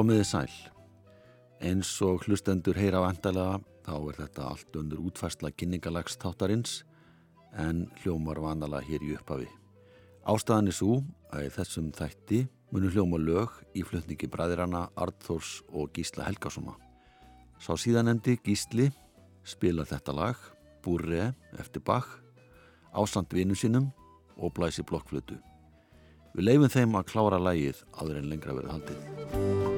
Komiði 0.00 0.22
sæl. 0.24 0.52
Eins 1.60 1.90
og 2.00 2.22
hlustendur 2.24 2.78
heyra 2.80 3.02
á 3.04 3.12
endalega 3.12 3.58
þá 3.84 3.96
er 3.98 4.16
þetta 4.16 4.44
allt 4.48 4.76
undir 4.80 5.02
útfærsla 5.04 5.50
kynningalagstáttarins 5.52 6.78
en 7.60 7.82
hljómar 8.00 8.40
vanalega 8.40 8.86
hér 8.86 9.04
í 9.04 9.10
upphafi. 9.18 9.50
Ástæðan 10.24 10.70
er 10.72 10.76
svo 10.78 10.96
að 11.28 11.44
í 11.44 11.52
þessum 11.52 11.90
þætti 11.98 12.38
munum 12.72 12.94
hljóma 12.94 13.20
lög 13.20 13.58
í 13.76 13.84
flutningi 13.84 14.30
bræðirana 14.32 14.86
Arnþórs 14.96 15.58
og 15.68 15.92
Gísla 15.92 16.24
Helgásona. 16.30 16.78
Sá 17.60 17.76
síðanendi 17.76 18.38
Gísli 18.40 18.88
spila 19.44 19.84
þetta 19.84 20.16
lag, 20.16 20.38
Búrre 20.80 21.34
eftir 21.60 21.84
Bach, 21.84 22.08
ásand 22.96 23.36
vinnu 23.36 23.52
sínum 23.52 23.92
og 24.40 24.56
blæsi 24.56 24.80
blokkflötu. 24.80 25.36
Við 26.32 26.46
leifum 26.46 26.72
þeim 26.72 26.96
að 26.96 27.10
klára 27.12 27.42
lægið 27.50 27.84
aður 27.98 28.22
en 28.22 28.32
lengra 28.32 28.56
verið 28.56 28.72
haldið. 28.78 29.69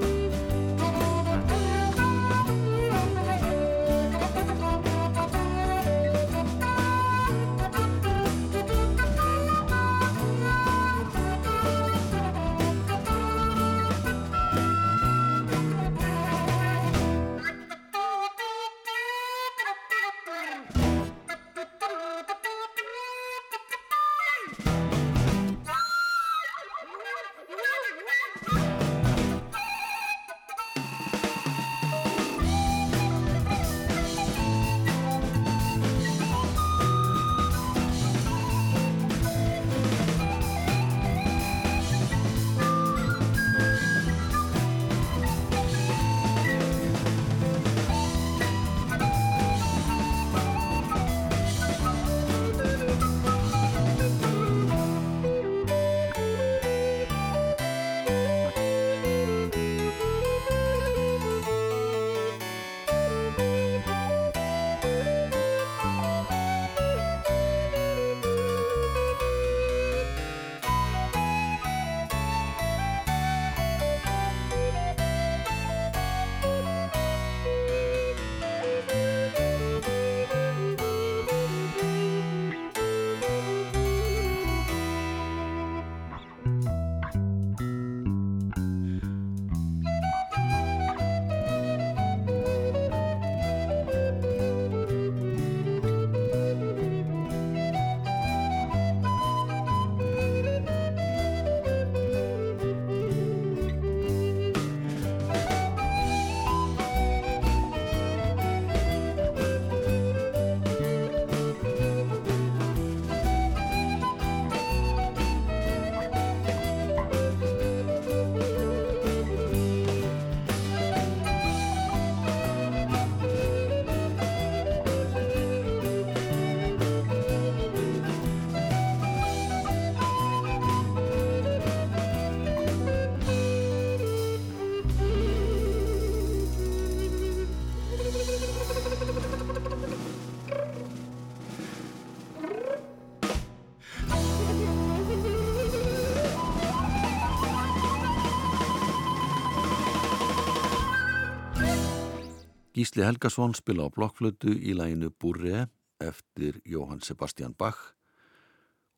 Gísli 152.83 153.05
Helgason 153.07 153.53
spila 153.55 153.85
á 153.87 153.95
blokkflötu 153.95 154.57
í 154.59 154.73
læginu 154.75 155.13
Búrre 155.15 155.69
eftir 156.03 156.57
Jóhann 156.67 156.99
Sebastian 156.99 157.53
Bach 157.55 157.93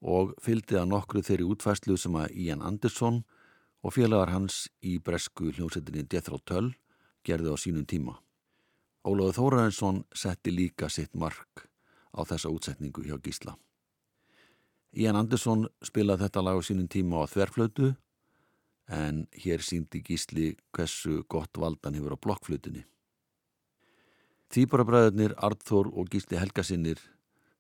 og 0.01 0.31
fylgdi 0.41 0.79
að 0.81 0.89
nokkru 0.89 1.21
þeirri 1.21 1.45
útfæslu 1.53 1.99
sem 2.01 2.17
að 2.17 2.33
Ian 2.33 2.63
Anderson 2.65 3.19
og 3.85 3.93
félagar 3.93 4.33
hans 4.33 4.71
í 4.81 4.95
bresku 5.05 5.51
hljómsettinni 5.53 6.07
Jethro 6.09 6.39
Tull 6.49 6.71
gerði 7.29 7.53
á 7.53 7.57
sínum 7.61 7.85
tíma. 7.85 8.15
Ólaður 9.05 9.37
Þórarinsson 9.37 10.01
setti 10.17 10.57
líka 10.57 10.89
sitt 10.89 11.13
mark 11.13 11.67
á 12.17 12.25
þessa 12.25 12.55
útsetningu 12.57 13.05
hjá 13.05 13.21
Gísla. 13.21 13.53
Ian 14.97 15.21
Anderson 15.21 15.69
spilaði 15.85 16.25
þetta 16.25 16.47
lag 16.49 16.57
á 16.57 16.63
sínum 16.65 16.89
tíma 16.89 17.21
á 17.21 17.29
þverflötu 17.29 17.93
en 18.89 19.27
hér 19.45 19.61
síndi 19.61 20.01
Gísli 20.01 20.55
hversu 20.73 21.21
gott 21.29 21.53
valdan 21.61 22.01
hefur 22.01 22.17
á 22.17 22.25
blokkflutinni. 22.25 22.89
Týparabræðurnir 24.53 25.35
Arþór 25.39 25.89
og 25.95 26.11
Gísli 26.13 26.39
Helgasinnir 26.39 27.01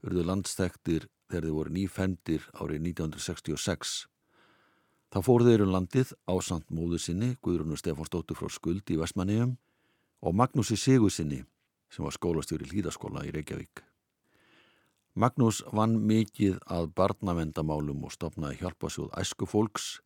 urðu 0.04 0.24
landstæktir 0.28 1.08
þegar 1.30 1.46
þeir 1.46 1.56
voru 1.56 1.72
nýfendir 1.74 2.44
árið 2.54 2.84
1966. 2.90 3.94
Þá 5.14 5.18
fór 5.22 5.44
þeir 5.46 5.64
um 5.64 5.72
landið 5.74 6.12
á 6.26 6.34
samt 6.42 6.70
móðu 6.74 6.98
sinni, 6.98 7.34
Guðrúnur 7.42 7.78
Stefán 7.80 8.08
Stóttur 8.08 8.38
frá 8.38 8.50
Skuld 8.50 8.90
í 8.90 8.98
Vestmanniðum 9.00 9.56
og 10.24 10.34
Magnúsi 10.34 10.76
Sigur 10.80 11.12
sinni 11.12 11.44
sem 11.94 12.04
var 12.04 12.14
skólastjóri 12.16 12.66
hlýðaskóla 12.66 13.22
í 13.28 13.32
Reykjavík. 13.34 13.84
Magnús 15.14 15.60
vann 15.70 16.00
mikið 16.02 16.58
að 16.66 16.88
barnavendamálum 16.98 18.02
og 18.08 18.14
stopnaði 18.14 18.58
hjálpasjóð 18.64 19.12
æsku 19.20 19.46
fólks 19.46 20.00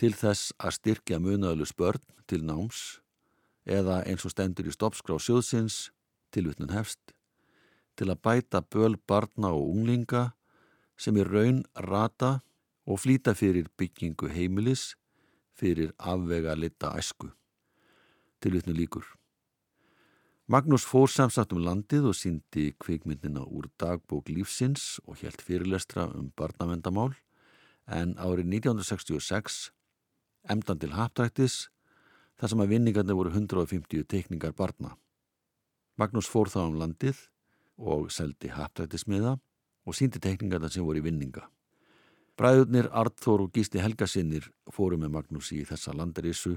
til 0.00 0.10
þess 0.18 0.50
að 0.58 0.76
styrkja 0.80 1.20
munaðlu 1.22 1.66
spörn 1.70 2.02
til 2.26 2.42
náms 2.42 2.80
eða 3.62 4.00
eins 4.02 4.26
og 4.26 4.34
stendur 4.34 4.66
í 4.66 4.74
stoppskrá 4.74 5.20
sjóðsins 5.22 5.92
tilvittnun 6.32 6.72
hefst, 6.74 7.12
til 7.96 8.08
að 8.10 8.22
bæta 8.24 8.62
böl 8.64 8.96
barna 9.08 9.52
og 9.52 9.68
unglinga 9.74 10.30
sem 10.96 11.16
er 11.20 11.28
raun 11.28 11.62
rata 11.76 12.40
og 12.86 13.00
flýta 13.04 13.34
fyrir 13.36 13.68
byggingu 13.78 14.30
heimilis 14.32 14.92
fyrir 15.54 15.92
afvega 15.98 16.54
litta 16.56 16.92
æsku. 16.98 17.30
Tilvittnun 18.42 18.76
líkur. 18.76 19.04
Magnús 20.50 20.84
fór 20.84 21.06
samsagt 21.08 21.52
um 21.54 21.62
landið 21.62 22.08
og 22.10 22.16
síndi 22.18 22.72
kvikmyndina 22.82 23.44
úr 23.46 23.68
dagbók 23.80 24.26
lífsins 24.28 24.98
og 25.06 25.20
helt 25.22 25.40
fyrirlestra 25.40 26.08
um 26.18 26.32
barnavendamál 26.36 27.14
en 27.86 28.16
árið 28.18 28.50
1966 28.58 29.70
emdan 30.50 30.80
til 30.82 30.92
haptræktis 30.96 31.68
þar 32.40 32.52
sem 32.52 32.64
að 32.64 32.74
vinningarnir 32.74 33.16
voru 33.16 33.30
150 33.30 34.04
teikningar 34.10 34.52
barna. 34.58 34.96
Magnús 36.00 36.28
fór 36.30 36.48
þá 36.48 36.60
um 36.64 36.78
landið 36.80 37.18
og 37.82 38.10
seldi 38.14 38.52
haptrættismiða 38.52 39.36
og 39.86 39.96
síndi 39.96 40.20
tekningarna 40.22 40.70
sem 40.70 40.84
voru 40.86 41.02
í 41.02 41.04
vinninga. 41.04 41.44
Bræðurnir 42.38 42.88
Arþór 42.96 43.44
og 43.44 43.52
Gísli 43.52 43.82
Helgasinnir 43.82 44.48
fóru 44.72 44.96
með 44.96 45.12
Magnús 45.18 45.50
í 45.52 45.62
þessa 45.68 45.92
landarísu 45.96 46.56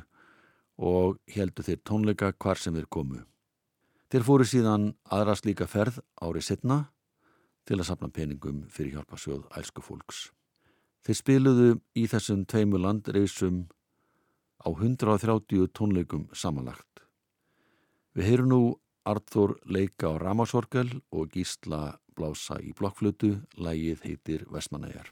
og 0.80 1.20
heldu 1.36 1.66
þeir 1.66 1.82
tónleika 1.84 2.32
hvar 2.32 2.60
sem 2.60 2.76
þeir 2.76 2.88
komu. 2.92 3.24
Þeir 4.12 4.24
fóru 4.24 4.48
síðan 4.48 4.94
aðra 5.12 5.36
slíka 5.36 5.68
ferð 5.68 6.00
árið 6.22 6.48
setna 6.48 6.80
til 7.68 7.80
að 7.80 7.90
sapna 7.90 8.12
peningum 8.14 8.64
fyrir 8.72 8.96
hjálpasjóð 8.96 9.48
ælsku 9.60 9.84
fólks. 9.84 10.30
Þeir 11.06 11.20
spiluðu 11.20 11.70
í 11.98 12.06
þessum 12.10 12.46
tveimu 12.50 12.80
landreysum 12.82 13.66
á 14.64 14.70
130 14.72 15.68
tónleikum 15.76 16.30
samanlagt. 16.34 17.04
Við 18.16 18.30
heyrum 18.30 18.50
nú 18.50 18.62
Arþór 19.06 19.60
leika 19.70 20.10
á 20.10 20.14
Ramásorgel 20.18 20.90
og 21.14 21.30
Gísla 21.30 22.00
blása 22.18 22.58
í 22.64 22.74
blokkflutu, 22.74 23.36
lægið 23.62 24.02
heitir 24.08 24.48
Vestmanæjar. 24.50 25.12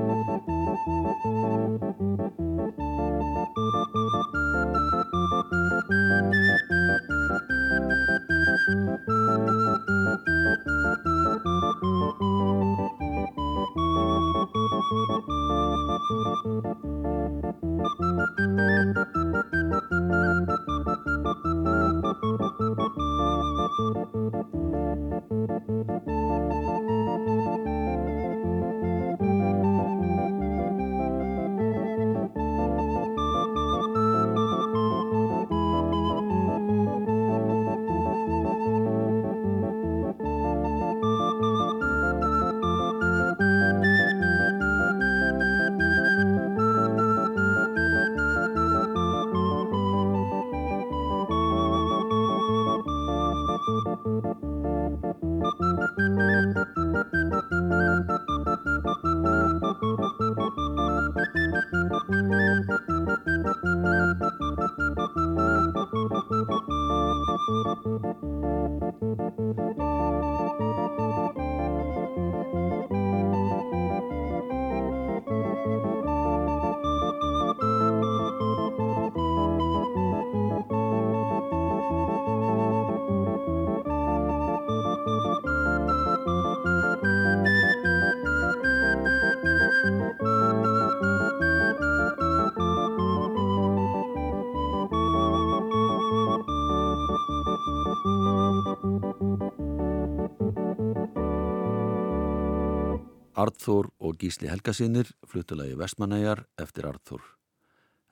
Arþór 103.61 103.91
og 104.01 104.15
Gísli 104.17 104.47
Helgasinir 104.49 105.11
flutulagi 105.29 105.75
Vestmanæjar 105.77 106.47
eftir 106.57 106.87
Arþór. 106.89 107.21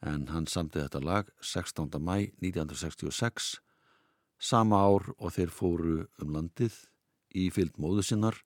En 0.05 0.27
hann 0.29 0.45
samtið 0.45 0.83
þetta 0.83 0.99
lag 1.01 1.31
16. 1.41 1.89
mæ 1.97 2.29
1966, 2.37 3.57
sama 4.37 4.77
ár 4.77 5.07
og 5.17 5.33
þeir 5.33 5.49
fóru 5.49 5.95
um 6.21 6.35
landið 6.35 6.75
í 7.33 7.47
fyllt 7.49 7.81
móðu 7.81 8.05
sinnar 8.05 8.37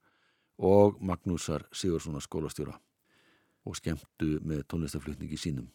og 0.56 0.96
Magnúsar 1.04 1.68
Sigurssona 1.76 2.24
skólastjóra 2.24 2.80
og 3.68 3.76
skemmtu 3.76 4.40
með 4.40 4.64
tónlistaflutningi 4.72 5.36
sínum. 5.36 5.68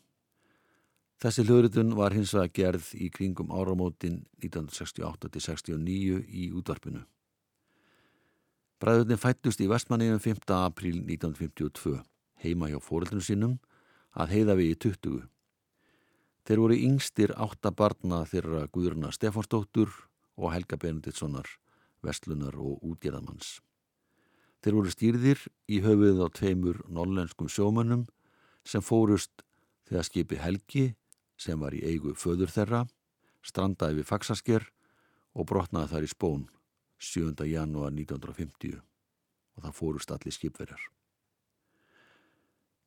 Þessi 1.20 1.44
hljóðritun 1.44 1.92
var 1.92 2.16
hins 2.16 2.32
vega 2.32 2.48
gerð 2.48 2.94
í 2.96 3.10
kringum 3.12 3.52
áramótin 3.52 4.22
1968-69 4.40 6.24
í 6.24 6.48
útvarpinu. 6.56 7.04
Bræðurinn 8.78 9.18
fættust 9.18 9.58
í 9.58 9.66
Vestmanniðum 9.66 10.20
5. 10.22 10.52
apríl 10.54 11.00
1952, 11.00 11.96
heima 12.44 12.68
hjá 12.70 12.76
fóröldunum 12.78 13.24
sínum, 13.26 13.54
að 14.14 14.34
heiða 14.36 14.54
við 14.60 14.68
í 14.70 14.76
20. 14.84 15.22
Þeir 16.46 16.60
voru 16.62 16.76
yngstir 16.86 17.32
átta 17.34 17.72
barna 17.74 18.20
þeirra 18.30 18.68
Guðurna 18.70 19.10
Stefansdóttur 19.10 19.90
og 20.38 20.52
Helga 20.54 20.78
Benediktssonar, 20.78 21.50
vestlunar 22.06 22.54
og 22.54 22.84
útgerðamanns. 22.86 23.56
Þeir 24.62 24.76
voru 24.76 24.92
stýrðir 24.94 25.42
í 25.66 25.80
höfuð 25.82 26.22
á 26.22 26.26
tveimur 26.38 26.78
nollenskum 26.86 27.50
sjómanum 27.50 28.04
sem 28.62 28.84
fórust 28.84 29.42
þegar 29.90 30.06
skipi 30.06 30.38
Helgi, 30.38 30.84
sem 31.34 31.58
var 31.58 31.74
í 31.74 31.82
eigu 31.82 32.14
föður 32.14 32.54
þeirra, 32.54 32.84
strandaði 33.42 33.98
við 33.98 34.08
Faksasker 34.12 34.70
og 35.34 35.50
brotnaði 35.50 35.90
þar 35.96 36.06
í 36.06 36.12
spón. 36.14 36.46
7. 36.98 37.34
janúar 37.46 37.92
1950 37.94 38.78
og 38.78 39.64
það 39.64 39.74
fórust 39.74 40.14
allir 40.14 40.34
skipverjar. 40.34 40.80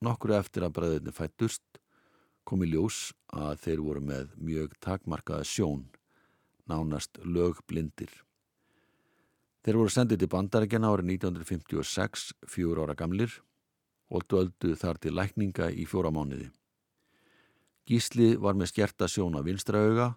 Nokkru 0.02 0.34
eftir 0.34 0.66
að 0.66 0.76
bræðinni 0.78 1.14
fættust 1.14 1.80
kom 2.48 2.64
í 2.66 2.72
ljós 2.72 3.12
að 3.32 3.60
þeir 3.66 3.84
voru 3.86 4.02
með 4.02 4.32
mjög 4.42 4.74
takmarkaða 4.82 5.46
sjón, 5.46 5.86
nánast 6.66 7.20
lögblindir. 7.22 8.12
Þeir 9.62 9.78
voru 9.78 9.94
sendið 9.94 10.24
til 10.24 10.32
bandarækjana 10.34 10.90
árið 10.90 11.12
1956, 11.20 12.32
fjúr 12.50 12.82
ára 12.82 12.98
gamlir, 12.98 13.36
og 14.10 14.26
döldu 14.28 14.74
þar 14.76 14.98
til 15.00 15.14
lækninga 15.16 15.70
í 15.70 15.86
fjóra 15.88 16.10
mánuði. 16.12 16.50
Gísli 17.88 18.34
var 18.42 18.58
með 18.58 18.74
skjerta 18.74 19.08
sjón 19.08 19.38
á 19.38 19.42
vinstra 19.46 19.86
auga, 19.86 20.10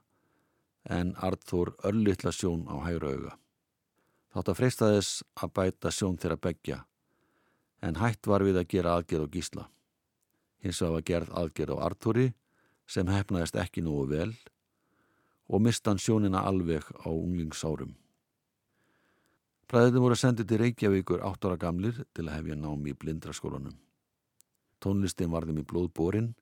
en 0.89 1.13
Arþór 1.21 1.75
örlittla 1.85 2.33
sjón 2.33 2.65
á 2.73 2.81
hægra 2.89 3.13
auga. 3.13 3.37
Þátt 4.35 4.50
að 4.50 4.59
freysta 4.59 4.87
þess 4.91 5.23
að 5.38 5.53
bæta 5.55 5.91
sjón 5.95 6.17
þeirra 6.19 6.37
begja, 6.43 6.79
en 7.87 8.00
hætt 8.00 8.26
var 8.26 8.43
við 8.43 8.59
að 8.59 8.71
gera 8.73 8.95
aðgerð 8.99 9.29
á 9.31 9.35
gísla. 9.37 9.67
Hins 10.64 10.81
vegar 10.83 10.95
var 10.97 11.05
gerð 11.11 11.37
aðgerð 11.38 11.76
á 11.79 11.85
Artúri 11.87 12.25
sem 12.91 13.07
hefnaðist 13.07 13.59
ekki 13.62 13.85
nógu 13.85 14.09
vel 14.11 14.33
og 15.47 15.62
mistan 15.62 16.00
sjónina 16.03 16.43
alveg 16.49 16.83
á 17.05 17.09
unglingsárum. 17.12 17.95
Bræðin 19.71 20.03
voru 20.03 20.19
sendið 20.19 20.50
til 20.50 20.61
Reykjavíkur 20.64 21.23
8 21.23 21.53
ára 21.53 21.61
gamlir 21.61 22.03
til 22.11 22.26
að 22.26 22.35
hefja 22.38 22.59
námi 22.59 22.91
í 22.91 22.99
blindraskólanum. 22.99 23.79
Tónlistin 24.83 25.31
var 25.31 25.47
þeim 25.47 25.62
í 25.62 25.69
blóðbórin, 25.69 26.35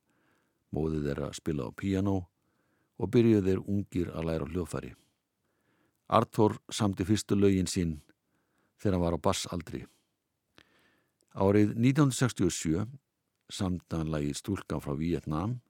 móðið 0.72 1.10
þeirra 1.10 1.28
að 1.28 1.38
spila 1.38 1.68
á 1.68 1.70
piano 1.76 2.16
og 2.96 3.12
byrjuð 3.12 3.46
þeir 3.46 3.62
ungir 3.68 4.10
að 4.16 4.28
læra 4.30 4.48
hljóðfæri. 4.48 4.94
Arthur 6.12 6.58
samti 6.68 7.06
fyrstu 7.08 7.38
lögin 7.38 7.70
sín 7.70 8.00
þegar 8.76 8.98
hann 8.98 9.04
var 9.06 9.16
á 9.16 9.24
bassaldri. 9.24 9.86
Árið 11.32 11.72
1967 11.78 12.84
samti 13.48 13.96
hann 13.96 14.12
lagi 14.12 14.34
Stúlkan 14.36 14.82
frá 14.84 14.92
Vietnám 14.98 15.60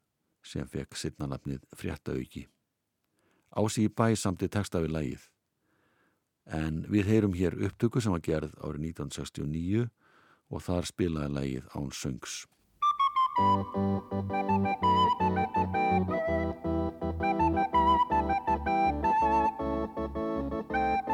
sem 0.43 0.67
fekk 0.67 0.99
sittnalapnið 0.99 1.63
Fréttaauki. 1.79 2.49
Ási 3.55 3.87
í 3.87 3.93
bæ 3.93 4.17
samti 4.19 4.49
texta 4.51 4.83
við 4.83 4.97
lagið. 4.97 5.29
En 6.51 6.83
við 6.91 7.11
heyrum 7.13 7.37
hér 7.39 7.55
upptöku 7.69 8.03
sem 8.03 8.15
var 8.15 8.25
gerð 8.27 8.57
árið 8.59 8.89
1969 8.91 9.87
og 10.51 10.65
þar 10.67 10.89
spilaði 10.89 11.35
lagið 11.37 11.69
Án 11.77 11.93
Söngs. 11.95 12.43
Thank 13.37 13.67
you. 21.07 21.12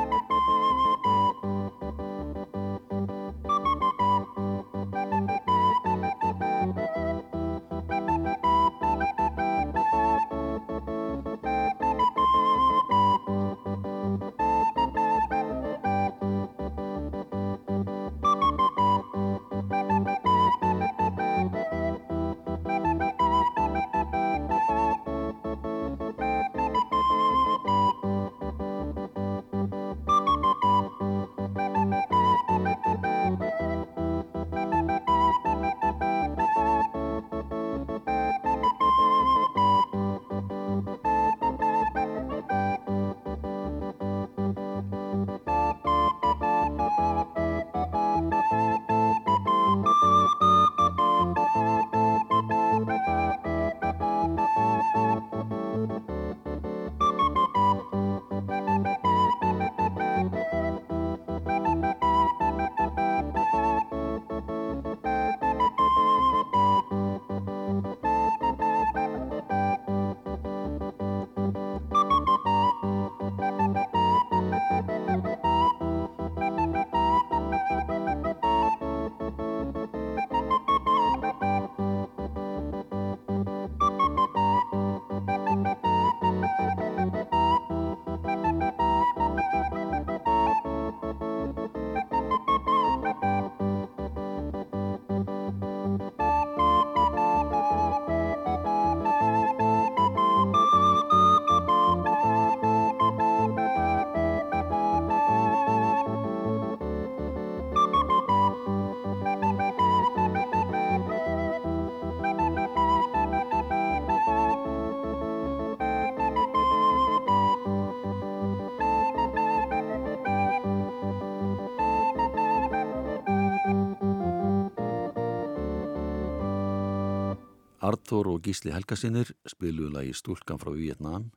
Artur 127.88 128.28
og 128.28 128.42
Gísli 128.45 128.73
Helgasinir 128.75 129.30
spiluðu 129.49 129.95
lagi 129.95 130.11
Stúlkan 130.12 130.59
frá 130.61 130.68
Vietnám, 130.76 131.30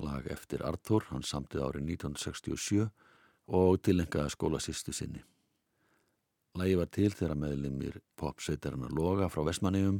lag 0.00 0.24
eftir 0.32 0.62
Artur, 0.64 1.04
hann 1.10 1.26
samtið 1.26 1.64
árið 1.66 1.90
1967 1.98 2.86
og 3.58 3.80
tilengaði 3.84 4.32
skólasýstu 4.32 4.94
sinni. 4.96 5.20
Lagi 6.56 6.76
var 6.78 6.88
til 6.94 7.10
þegar 7.12 7.36
meðlimir 7.42 7.98
popsveitarinnar 8.16 8.94
Loga 8.96 9.28
frá 9.28 9.42
Vesmanegum 9.44 9.98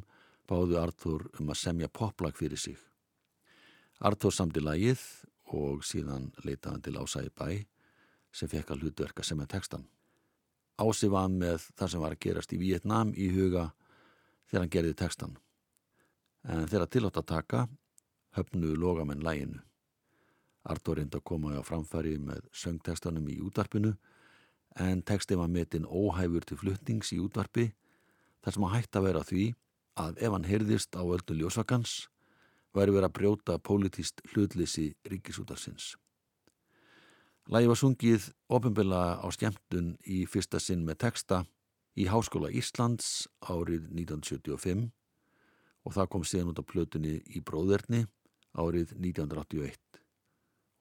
báðu 0.48 0.78
Artur 0.80 1.26
um 1.37 1.50
að 1.52 1.60
semja 1.60 1.90
poplag 1.92 2.38
fyrir 2.38 2.60
sig. 2.60 2.78
Artur 4.00 4.32
samti 4.32 4.62
lagið 4.64 5.02
og 5.52 5.84
síðan 5.84 6.30
leitaði 6.46 6.87
til 6.87 6.96
í 7.26 7.34
bæ 7.42 7.50
sem 8.32 8.48
fekk 8.48 8.70
að 8.72 8.87
hlutverka 8.87 9.26
sem 9.26 9.40
er 9.40 9.50
textan. 9.52 9.84
Ási 10.80 11.10
var 11.12 11.28
með 11.28 11.68
það 11.75 11.92
sem 11.92 12.00
var 12.00 12.16
að 12.16 12.25
gerast 12.25 12.56
í 12.56 12.62
Vietnám 12.62 13.12
í 13.12 13.28
huga 13.34 13.66
þegar 14.48 14.64
hann 14.64 14.72
gerði 14.72 14.94
textan. 14.94 15.37
En 16.45 16.68
þegar 16.68 16.90
tilátt 16.92 17.18
að 17.21 17.30
taka 17.33 17.64
höfnuðu 18.37 18.76
logamenn 18.78 19.25
læginu. 19.25 19.62
Artur 20.68 20.99
reyndi 20.99 21.18
að 21.18 21.26
koma 21.30 21.57
á 21.57 21.62
framfæri 21.64 22.18
með 22.21 22.45
söngtekstanum 22.52 23.28
í 23.33 23.38
útvarpinu 23.40 23.95
en 24.78 25.02
teksti 25.02 25.38
var 25.38 25.49
metin 25.49 25.87
óhæfur 25.88 26.45
til 26.47 26.59
fluttnings 26.61 27.12
í 27.16 27.21
útvarpi 27.23 27.71
þar 28.45 28.54
sem 28.54 28.66
að 28.68 28.75
hægt 28.76 28.99
að 28.99 29.07
vera 29.09 29.25
því 29.25 29.45
að 29.99 30.21
ef 30.23 30.35
hann 30.35 30.47
heyrðist 30.47 30.99
á 30.99 31.02
öllu 31.02 31.38
ljósakans 31.40 31.95
væri 32.76 32.95
verið 32.95 33.09
að 33.09 33.16
brjóta 33.16 33.57
pólitíst 33.59 34.21
hlutlisi 34.33 34.92
ríkisútarsins. 35.09 35.97
Lægi 37.49 37.71
var 37.71 37.80
sungið 37.80 38.28
ofinbilla 38.52 39.02
á 39.25 39.26
skemmtun 39.33 39.95
í 40.04 40.26
fyrsta 40.28 40.61
sinn 40.61 40.85
með 40.85 41.00
texta 41.07 41.42
í 41.97 42.04
Háskóla 42.12 42.52
Íslands 42.52 43.26
árið 43.40 43.88
1975 43.88 44.90
og 45.88 45.97
það 45.97 46.11
kom 46.12 46.25
síðan 46.28 46.52
út 46.52 46.61
á 46.61 46.68
plötunni 46.68 47.14
í 47.33 47.40
Bróðurni 47.40 48.04
árið 48.61 48.92
1981 48.99 50.02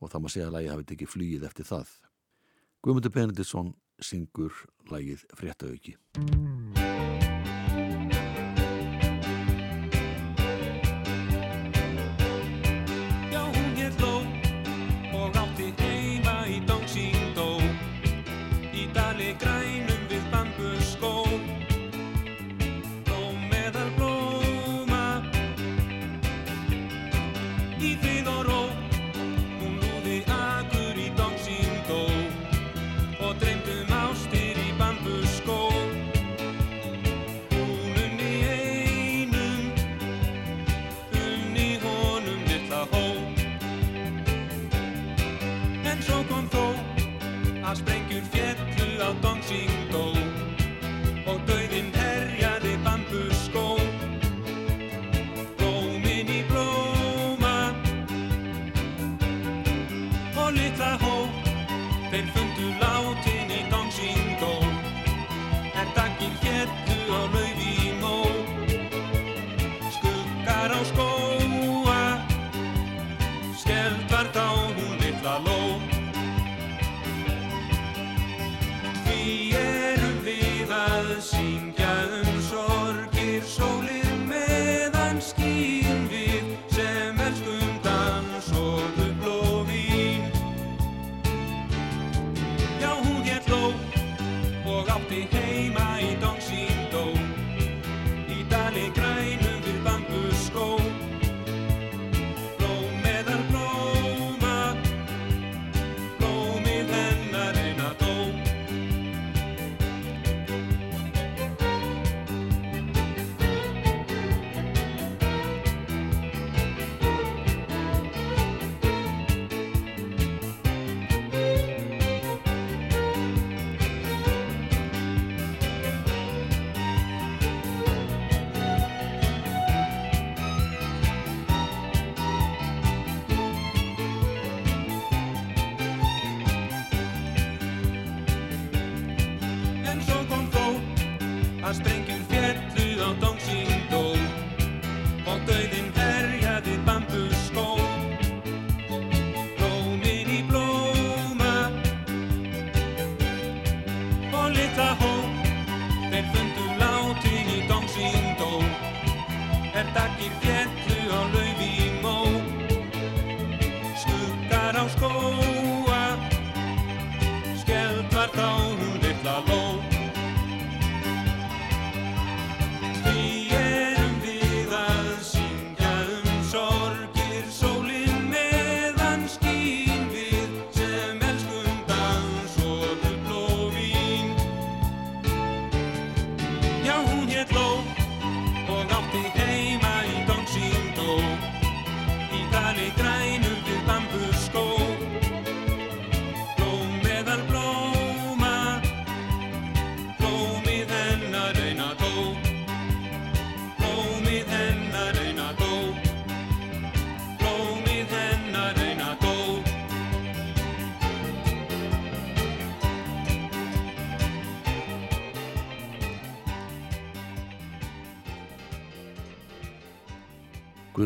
og 0.04 0.12
það 0.12 0.24
má 0.24 0.30
segja 0.34 0.50
að 0.52 0.58
lægi 0.58 0.74
hafi 0.74 0.88
tekið 0.92 1.14
flýið 1.14 1.48
eftir 1.48 1.70
það. 1.72 1.96
Guðmundur 2.84 3.16
Benediktsson 3.16 3.74
syngur 4.04 4.62
lægið 4.92 5.26
Fréttaauki. 5.40 5.98
Washington. 49.50 50.27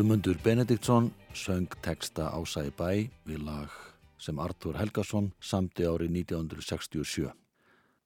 Guðmundur 0.02 0.34
Benediktsson 0.42 1.12
söng 1.30 1.70
texta 1.78 2.24
Ása 2.34 2.64
í 2.66 2.72
bæ 2.74 3.06
við 3.22 3.44
lag 3.46 3.70
sem 4.18 4.40
Artur 4.42 4.74
Helgason 4.74 5.28
samti 5.38 5.86
árið 5.86 6.10
1967. 6.24 7.28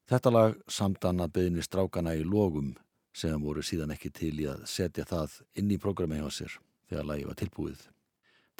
Þetta 0.04 0.32
lag 0.34 0.58
samt 0.68 1.06
hann 1.08 1.24
að 1.24 1.32
beðni 1.38 1.64
strákana 1.64 2.12
í 2.12 2.20
logum 2.20 2.74
sem 3.16 3.40
voru 3.40 3.64
síðan 3.64 3.94
ekki 3.94 4.10
til 4.12 4.34
í 4.42 4.44
að 4.44 4.66
setja 4.68 5.06
það 5.08 5.38
inn 5.56 5.72
í 5.72 5.78
programmi 5.80 6.20
á 6.20 6.28
sér 6.28 6.58
þegar 6.90 7.08
lagi 7.14 7.24
var 7.30 7.40
tilbúið. 7.40 7.80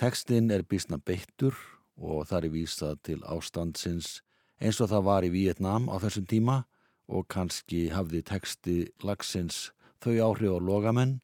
Tekstinn 0.01 0.49
er 0.49 0.65
bísna 0.65 0.97
beittur 0.97 1.61
og 2.01 2.25
það 2.33 2.41
er 2.41 2.57
vísað 2.57 3.05
til 3.11 3.19
ástandsins 3.21 4.23
eins 4.65 4.81
og 4.81 4.89
það 4.95 5.09
var 5.13 5.29
í 5.29 5.35
Vietnám 5.37 5.93
á 5.93 6.01
þessum 6.01 6.25
tíma 6.25 6.63
og 7.13 7.29
kannski 7.29 7.91
hafði 7.93 8.25
teksti 8.33 8.81
lagsins 9.05 9.75
þau 10.01 10.17
áhrif 10.31 10.57
á 10.57 10.61
logamenn 10.73 11.19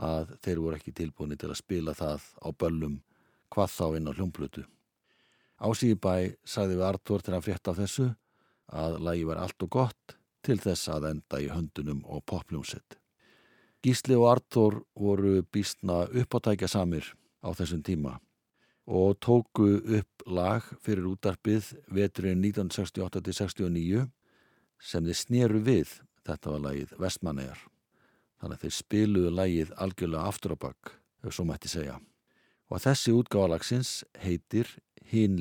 að 0.00 0.34
þeir 0.42 0.62
voru 0.62 0.78
ekki 0.78 0.94
tilbúinni 0.96 1.38
til 1.38 1.50
að 1.50 1.60
spila 1.60 1.94
það 1.94 2.26
á 2.42 2.48
böllum 2.50 2.98
hvað 3.54 3.70
þá 3.76 3.86
inn 3.98 4.10
á 4.10 4.16
hljómblutu. 4.16 4.64
Ásíði 5.62 5.96
bæ 5.96 6.14
sagði 6.42 6.78
við 6.80 6.86
Artur 6.88 7.22
til 7.22 7.34
að 7.36 7.46
frétta 7.46 7.70
af 7.72 7.78
þessu 7.78 8.10
að 8.74 8.98
lagi 9.06 9.24
var 9.28 9.40
allt 9.44 9.62
og 9.62 9.70
gott 9.70 10.16
til 10.44 10.58
þess 10.60 10.90
að 10.92 11.08
enda 11.12 11.40
í 11.40 11.48
höndunum 11.52 12.02
og 12.10 12.24
popljómsett. 12.26 12.98
Gísli 13.84 14.16
og 14.16 14.30
Artur 14.32 14.80
voru 14.96 15.42
býstna 15.52 16.04
uppáttækja 16.08 16.68
samir 16.68 17.12
á 17.44 17.52
þessum 17.52 17.84
tíma 17.84 18.18
og 18.84 19.16
tóku 19.20 19.68
upp 19.98 20.24
lag 20.26 20.64
fyrir 20.84 21.06
útarpið 21.08 21.70
veturinn 21.88 22.42
1968-69 22.44 24.04
sem 24.80 25.04
þeir 25.04 25.20
sneru 25.20 25.62
við, 25.64 25.88
þetta 26.24 26.52
var 26.52 26.66
lagið 26.66 26.92
Vestmannegar. 27.00 27.60
Þannig 28.44 28.58
að 28.58 28.64
þeir 28.66 28.74
spiluðu 28.76 29.28
lagið 29.32 29.70
algjörlega 29.80 30.28
aftur 30.28 30.52
á 30.52 30.56
bakk, 30.60 30.90
ef 31.24 31.32
svo 31.32 31.46
mætti 31.48 31.70
segja. 31.72 31.94
Og 32.68 32.82
þessi 32.84 33.14
útgáðalagsins 33.16 33.92
heitir 34.20 34.68
Hinn 35.08 35.38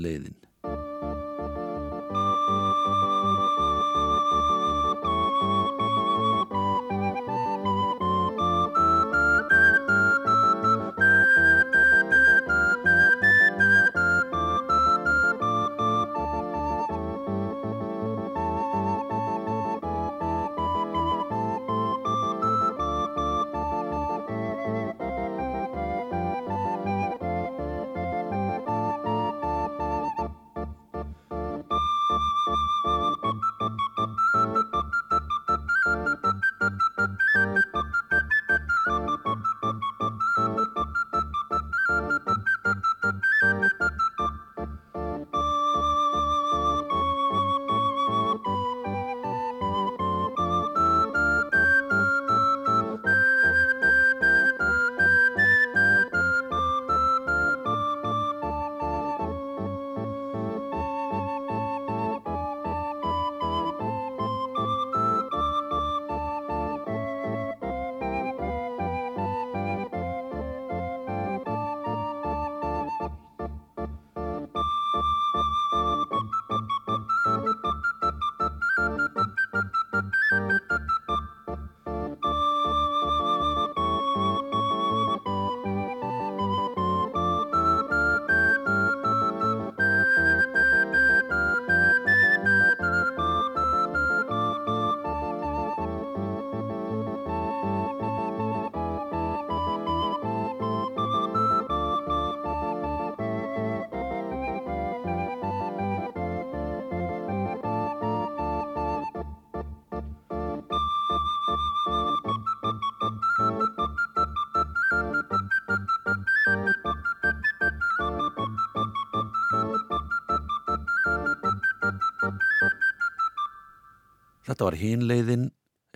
Þetta 124.64 124.78
var 124.78 124.80
hinleiðin 124.80 125.42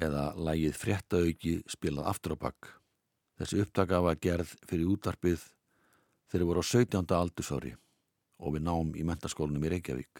eða 0.03 0.21
lægið 0.43 0.73
fréttaauki 0.75 1.51
spilað 1.71 2.09
aftur 2.11 2.33
á 2.35 2.37
bakk. 2.41 2.67
Þessi 3.39 3.61
upptaka 3.63 4.01
var 4.03 4.17
gerð 4.19 4.49
fyrir 4.67 4.89
útarpið 4.91 5.45
þegar 6.27 6.43
voru 6.49 6.63
á 6.67 6.67
17. 6.67 7.13
aldursári 7.15 7.71
og 8.43 8.57
við 8.57 8.65
náum 8.67 8.91
í 8.91 9.05
mentaskólanum 9.07 9.63
í 9.63 9.71
Reykjavík. 9.71 10.19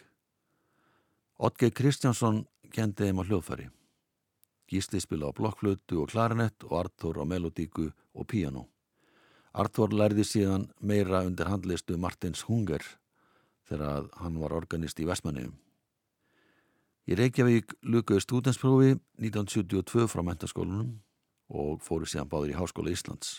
Otgeir 1.44 1.76
Kristjánsson 1.76 2.40
kendi 2.72 3.04
þeim 3.04 3.20
á 3.20 3.28
hljóðfæri. 3.28 3.68
Gísli 4.64 5.04
spila 5.04 5.28
á 5.28 5.36
blokkflötu 5.36 6.00
og 6.06 6.16
klarinett 6.16 6.64
og 6.70 6.78
Artur 6.80 7.20
á 7.20 7.28
melodíku 7.28 7.92
og 7.92 8.30
píano. 8.32 8.64
Artur 9.52 9.92
lærði 9.92 10.24
síðan 10.24 10.70
meira 10.80 11.20
undir 11.28 11.52
handlistu 11.52 12.00
Martins 12.00 12.48
Hunger 12.48 12.80
þegar 13.68 14.08
hann 14.24 14.40
var 14.40 14.56
organist 14.56 15.04
í 15.04 15.12
Vestmanniðum. 15.12 15.67
Í 17.08 17.16
Reykjavík 17.16 17.70
lukaði 17.88 18.20
stúdensprófi 18.20 18.90
1972 19.16 20.10
frá 20.12 20.20
mentaskólunum 20.26 20.90
og 21.48 21.78
fóru 21.80 22.04
síðan 22.04 22.28
báður 22.28 22.50
í 22.52 22.56
Háskóla 22.58 22.90
Íslands. 22.92 23.38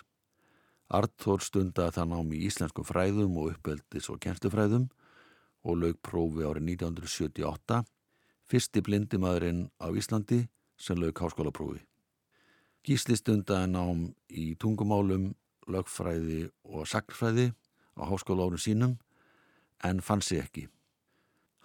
Artur 0.89 1.43
stundaði 1.45 1.93
það 1.99 2.07
námi 2.09 2.39
í 2.39 2.47
íslenskum 2.47 2.87
fræðum 2.87 3.35
og 3.37 3.51
uppeldis 3.51 4.07
og 4.09 4.17
kennstufræðum 4.23 4.87
og 5.69 5.77
lög 5.83 5.99
prófi 6.01 6.47
árið 6.49 6.65
1978, 6.79 7.83
fyrsti 8.49 8.81
blindimaðurinn 8.87 9.59
á 9.77 9.93
Íslandi 9.93 10.39
sem 10.81 10.97
lög 10.97 11.21
háskólaprófi. 11.21 11.83
Gísli 12.81 13.19
stundaði 13.19 13.67
nám 13.75 14.01
í 14.33 14.55
tungumálum, 14.57 15.35
lögfræði 15.69 16.47
og 16.65 16.89
sakrfræði 16.89 17.51
á 18.01 18.03
háskóla 18.09 18.49
árun 18.49 18.65
sínum 18.65 18.97
en 19.85 20.01
fann 20.01 20.25
sig 20.25 20.41
ekki. 20.41 20.65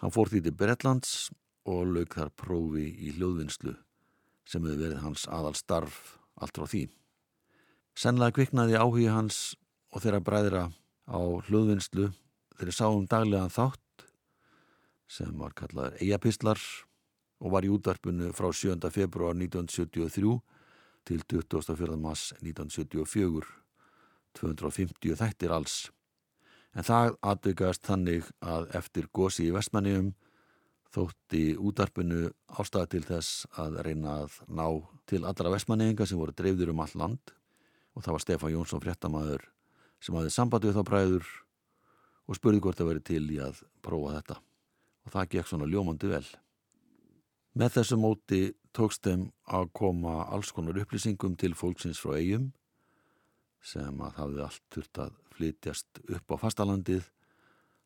Hann 0.05 0.13
fór 0.13 0.29
því 0.29 0.45
til 0.45 0.55
Bretlands 0.61 1.33
og 1.65 1.87
lög 1.95 2.15
þar 2.15 2.33
prófi 2.37 2.87
í 2.93 3.15
hljóðvinnslu 3.17 3.75
sem 4.45 4.65
hefur 4.65 4.81
verið 4.83 5.03
hans 5.05 5.25
aðal 5.33 5.55
starf 5.57 6.19
allt 6.37 6.57
frá 6.59 6.67
því. 6.69 6.85
Senlega 7.97 8.37
kviknaði 8.37 8.77
áhugi 8.81 9.09
hans 9.09 9.39
og 9.95 10.03
þeirra 10.05 10.21
bræðra 10.25 10.65
á 11.09 11.21
hljóðvinnslu 11.49 12.11
þeirri 12.59 12.75
sáum 12.75 13.07
daglegan 13.11 13.53
þátt 13.53 14.07
sem 15.11 15.33
var 15.39 15.55
kallaður 15.57 15.99
Eyjapistlar 16.03 16.61
og 17.45 17.53
var 17.55 17.67
í 17.67 17.73
útvarpunu 17.73 18.33
frá 18.37 18.51
7. 18.53 18.79
februar 18.91 19.37
1973 19.37 20.39
til 21.05 21.25
24. 21.29 21.97
mass 22.01 22.33
1974 22.41 23.45
250 24.35 25.19
þættir 25.21 25.55
alls 25.55 25.77
en 26.75 26.87
það 26.87 27.17
aðbyggast 27.23 27.85
þannig 27.87 28.31
að 28.43 28.71
eftir 28.81 29.09
gósi 29.15 29.49
í 29.49 29.55
vestmanniðum 30.95 31.15
þótti 31.19 31.57
útarpinu 31.59 32.31
ástæða 32.55 32.89
til 32.93 33.03
þess 33.05 33.47
að 33.59 33.81
reyna 33.83 34.25
að 34.25 34.37
ná 34.47 34.67
til 35.07 35.25
allra 35.25 35.51
vestmanninga 35.51 36.07
sem 36.07 36.19
voru 36.19 36.33
dreifður 36.33 36.71
um 36.71 36.81
all 36.81 36.95
land. 36.95 37.33
Og 37.95 38.03
það 38.03 38.13
var 38.13 38.23
Stefán 38.23 38.53
Jónsson 38.53 38.83
fréttamaður 38.83 39.43
sem 40.01 40.15
hafði 40.15 40.31
sambandi 40.31 40.69
við 40.69 40.79
þá 40.79 40.85
bræður 40.89 41.27
og 42.27 42.37
spurði 42.37 42.61
hvort 42.61 42.79
það 42.79 42.89
veri 42.91 43.03
til 43.05 43.31
í 43.31 43.39
að 43.43 43.63
prófa 43.83 44.19
þetta. 44.19 44.37
Og 45.05 45.13
það 45.13 45.31
gekk 45.31 45.49
svona 45.49 45.69
ljómandi 45.69 46.11
vel. 46.11 46.27
Með 47.55 47.75
þessu 47.79 47.99
móti 47.99 48.43
tókst 48.75 49.05
þeim 49.05 49.29
að 49.47 49.71
koma 49.73 50.25
alls 50.27 50.53
konar 50.53 50.79
upplýsingum 50.83 51.37
til 51.39 51.55
fólksins 51.55 52.01
frá 52.03 52.19
eigum 52.19 52.53
sem 53.65 54.01
að 54.03 54.19
hafði 54.19 54.43
allt 54.45 54.65
þurft 54.75 54.99
að 55.01 55.19
flytjast 55.35 56.01
upp 56.05 56.35
á 56.35 56.37
fastalandið 56.43 57.07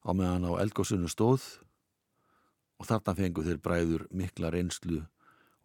á 0.05 0.11
meðan 0.17 0.49
á 0.49 0.61
eldgóðsunum 0.65 1.13
stóð 1.13 1.45
og 2.79 2.87
þarna 2.87 3.15
fengu 3.19 3.45
þeir 3.47 3.63
bræður 3.63 4.07
mikla 4.15 4.53
reynslu 4.55 5.03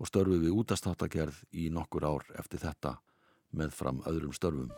og 0.01 0.09
störfu 0.09 0.39
við 0.41 0.55
útastáttagerð 0.57 1.43
í 1.53 1.69
nokkur 1.73 2.07
ár 2.09 2.25
eftir 2.39 2.63
þetta 2.63 2.97
með 3.53 3.75
fram 3.77 4.01
öðrum 4.09 4.33
störfum. 4.33 4.73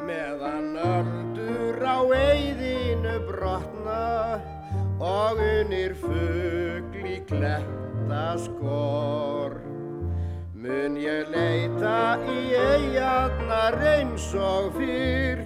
Meðan 0.00 0.72
öldur 0.80 1.84
á 1.84 2.00
eyðinu 2.16 3.16
brotna 3.28 4.00
og 5.04 5.44
unir 5.44 5.94
fugli 6.00 7.20
kletta 8.20 8.38
skor. 8.38 9.52
Mun 10.54 10.96
ég 10.96 11.28
leita 11.32 12.18
í 12.28 12.52
eigarnar 12.54 13.78
eins 13.80 14.34
og 14.34 14.74
fyrr 14.76 15.44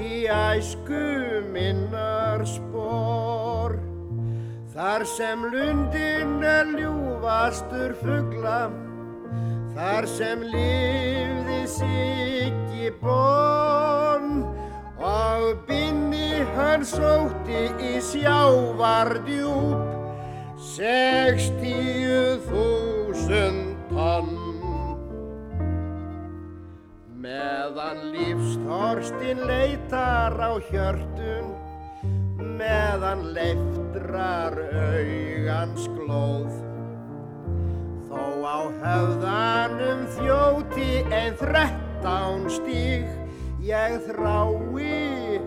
í 0.00 0.26
æsku 0.26 1.42
minnar 1.52 2.44
spor. 2.46 3.76
Þar 4.74 5.04
sem 5.06 5.44
lundin 5.52 6.42
er 6.42 6.66
ljúfastur 6.74 7.94
fugla 8.00 8.70
Þar 9.74 10.06
sem 10.06 10.42
lifði 10.42 11.60
siggi 11.70 12.90
bonn 13.02 14.42
og 14.98 15.66
binni 15.68 16.42
hann 16.56 16.86
sótti 16.86 17.68
í 17.82 17.98
sjávardjúp 18.02 19.93
sextíu 20.74 22.40
þúsund 22.48 23.76
tonn. 23.92 24.32
Meðan 27.22 28.00
lífsþorstin 28.10 29.44
leitar 29.46 30.34
á 30.34 30.58
hjörtun, 30.66 31.52
meðan 32.58 33.22
leiftrar 33.36 34.58
augans 34.58 35.86
glóð, 35.94 36.50
Þó 38.10 38.24
á 38.42 38.58
höfðanum 38.82 40.04
þjóti 40.18 40.90
ein 41.14 41.38
þrettán 41.38 42.50
stíg, 42.50 43.06
ég 43.62 43.98
þrái 44.10 44.90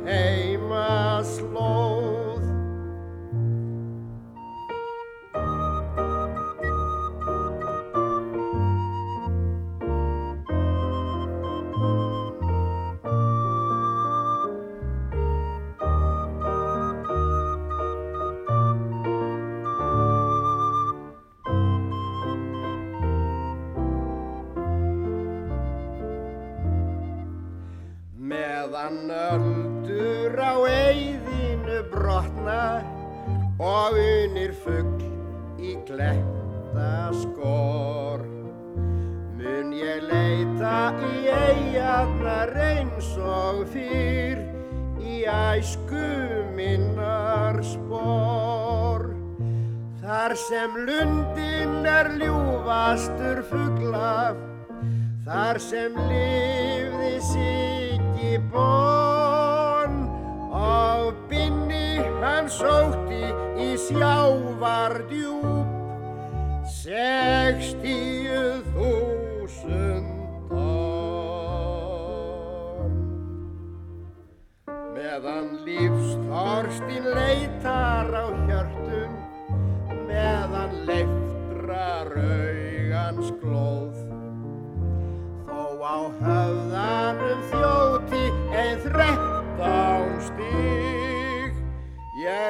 heima 0.07 1.23
slóð. 1.35 1.96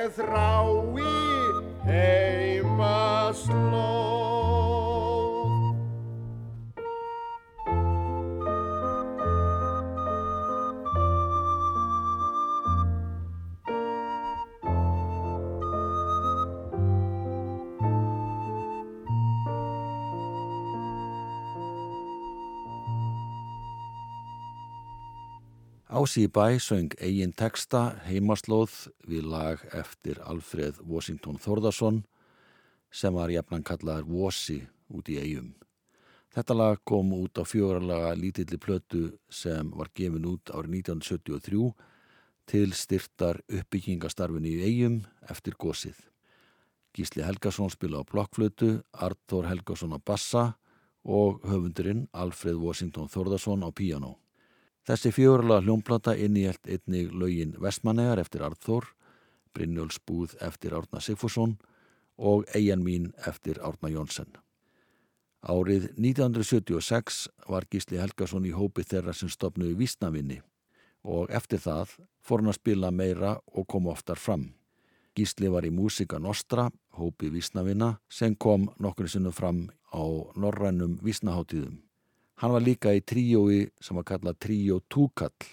Ég 0.07 0.13
þrái 0.15 1.03
heima 1.83 3.33
Ási 26.07 26.21
í 26.23 26.27
bæ 26.31 26.55
söng 26.63 26.93
eigin 27.03 27.33
texta 27.35 27.79
heimaslóð 28.07 28.71
við 29.11 29.25
lag 29.27 29.59
eftir 29.75 30.21
Alfreð 30.23 30.77
Washington 30.87 31.35
Þórðarsson 31.43 31.97
sem 32.95 33.11
var 33.11 33.33
jafnan 33.33 33.65
kallaðar 33.67 34.05
Vosi 34.07 34.61
út 34.87 35.09
í 35.11 35.17
eigum. 35.19 35.49
Þetta 36.31 36.55
lag 36.55 36.79
kom 36.87 37.11
út 37.17 37.35
á 37.35 37.43
fjóralaga 37.43 38.13
lítilli 38.15 38.55
plötu 38.55 39.01
sem 39.27 39.67
var 39.75 39.91
gefin 39.99 40.29
út 40.31 40.47
árið 40.55 40.77
1973 40.77 41.73
til 42.53 42.71
styrtar 42.71 43.41
uppbyggingastarfinu 43.57 44.53
í 44.53 44.61
eigum 44.63 45.01
eftir 45.27 45.57
gósið. 45.59 45.97
Gísli 46.95 47.25
Helgason 47.27 47.73
spila 47.73 47.99
á 47.99 48.07
blokkflötu, 48.07 48.77
Artur 48.93 49.49
Helgason 49.51 49.91
á 49.91 49.99
bassa 49.99 50.45
og 51.03 51.43
höfundurinn 51.43 52.07
Alfreð 52.15 52.63
Washington 52.63 53.11
Þórðarsson 53.11 53.67
á 53.67 53.75
píanó. 53.75 54.15
Þessi 54.87 55.11
fjórala 55.11 55.57
hljómplata 55.59 56.13
innihjælt 56.15 56.69
einnig 56.71 57.09
lögin 57.11 57.57
Vestmannegar 57.59 58.21
eftir 58.21 58.45
Arþór, 58.47 58.85
Brynjólfsbúð 59.51 60.37
eftir 60.47 60.75
Árna 60.77 61.01
Sigfússon 61.03 61.57
og 62.15 62.45
Eian 62.55 62.85
mín 62.85 63.09
eftir 63.27 63.59
Árna 63.59 63.91
Jónsson. 63.91 64.29
Árið 65.43 65.89
1976 65.99 67.25
var 67.51 67.67
Gísli 67.67 67.99
Helgason 67.99 68.47
í 68.47 68.53
hópi 68.55 68.85
þeirra 68.87 69.11
sem 69.13 69.27
stopnuði 69.27 69.75
vísnavinni 69.81 70.39
og 71.03 71.35
eftir 71.35 71.59
það 71.59 71.97
fór 72.23 72.45
hann 72.45 72.53
að 72.53 72.59
spila 72.61 72.91
meira 72.91 73.33
og 73.51 73.67
kom 73.67 73.89
oftar 73.91 74.15
fram. 74.15 74.53
Gísli 75.17 75.51
var 75.51 75.67
í 75.67 75.73
Músika 75.73 76.19
Nostra, 76.19 76.69
hópi 76.95 77.27
vísnavinna, 77.33 77.97
sem 78.07 78.35
kom 78.35 78.69
nokkur 78.79 79.11
sinnum 79.11 79.35
fram 79.35 79.65
á 79.91 80.03
norrænum 80.39 80.95
vísnaháttíðum. 81.03 81.86
Hann 82.37 82.53
var 82.53 82.61
líka 82.61 82.91
í 82.93 83.01
tríói 83.01 83.63
sem 83.81 83.97
var 83.97 84.05
kallað 84.05 84.37
Tríó 84.45 84.77
Túkall 84.93 85.47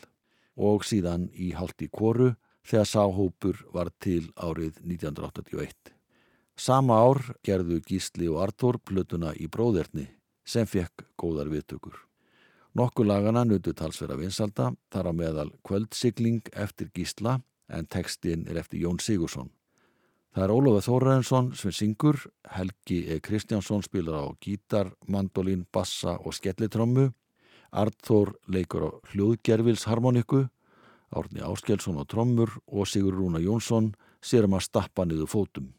og 0.60 0.84
síðan 0.84 1.30
í 1.32 1.54
Haldi 1.56 1.88
Kóru 1.88 2.34
þegar 2.64 2.90
sáhópur 2.90 3.62
var 3.72 3.88
til 4.04 4.28
árið 4.36 4.82
1981. 4.84 5.94
Sama 6.56 7.00
ár 7.00 7.22
gerðu 7.42 7.80
Gísli 7.88 8.28
og 8.28 8.42
Artur 8.44 8.76
plötuna 8.78 9.32
í 9.32 9.48
bróðerni 9.48 10.10
sem 10.44 10.68
fekk 10.68 11.06
góðar 11.16 11.48
viðtökur. 11.48 11.96
Nokkur 12.76 13.08
lagana 13.08 13.46
nutu 13.48 13.72
talsverða 13.72 14.20
vinsalda 14.20 14.70
þar 14.92 15.08
á 15.08 15.12
meðal 15.16 15.50
kvöldsigling 15.64 16.52
eftir 16.52 16.92
Gísla 16.92 17.38
en 17.72 17.88
textin 17.88 18.44
er 18.44 18.60
eftir 18.60 18.84
Jón 18.84 19.00
Sigursson. 19.00 19.48
Það 20.34 20.42
er 20.42 20.50
Ólafur 20.50 20.82
Þóraðinsson 20.82 21.48
sem 21.54 21.70
syngur, 21.70 22.16
Helgi 22.50 22.96
E. 23.06 23.20
Kristjánsson 23.22 23.84
spilar 23.86 24.16
á 24.18 24.34
gítar, 24.42 24.88
mandolin, 25.06 25.62
bassa 25.70 26.16
og 26.18 26.34
skellitrömmu, 26.34 27.12
Arþór 27.70 28.32
leikur 28.50 28.82
á 28.82 28.90
hljóðgerfilsharmoniku, 29.12 30.48
Árni 31.14 31.38
Áskelsson 31.38 32.02
á 32.02 32.04
trömmur 32.10 32.50
og 32.66 32.90
Sigur 32.90 33.14
Rúna 33.14 33.38
Jónsson 33.38 33.92
sér 34.18 34.48
um 34.48 34.58
að 34.58 34.66
stappa 34.66 35.06
niður 35.06 35.30
fótum. 35.30 35.70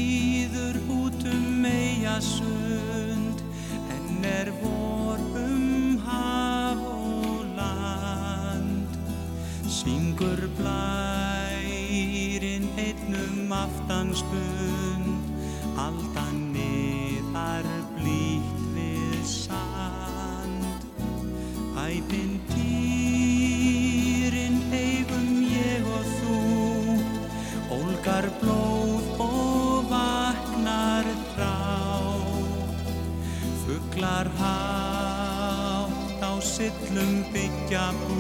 út 0.90 1.22
um 1.30 1.62
meijasund 1.62 3.38
en 3.94 4.26
er 4.26 4.50
vor 4.58 5.22
um 5.38 6.02
haf 6.02 6.82
og 6.82 7.46
land. 7.54 8.90
Syngur 9.70 10.42
blærin 10.58 11.46
einnum 12.74 13.54
aftanspund 13.54 14.73
Fuglar 34.14 34.30
hátt 34.38 36.22
á 36.22 36.40
sillum 36.40 37.26
byggja 37.34 37.90
bú. 38.06 38.18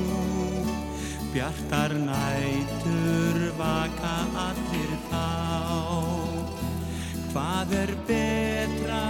Bjartar 1.34 1.93
nætur 1.93 3.53
vaka 3.58 4.17
allir 4.47 4.91
þá. 5.12 5.29
Hvað 7.29 7.69
er 7.84 7.91
betra 8.08 9.06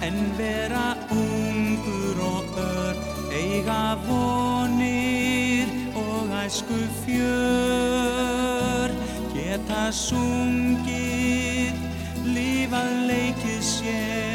en 0.00 0.18
vera 0.40 0.96
ungur 1.12 2.16
og 2.32 2.44
ör? 2.56 2.96
Eiga 3.36 3.96
vonir 4.08 5.68
og 5.94 6.32
æsku 6.46 6.80
fjör 7.04 8.88
Geta 9.36 9.92
sungið, 9.92 11.76
lífað 12.24 12.90
leikið 13.12 13.62
sér 13.62 14.29